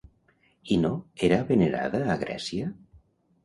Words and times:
Ino 0.75 0.91
era 1.29 1.39
venerada 1.51 2.03
a 2.15 2.19
Grècia? 2.27 2.77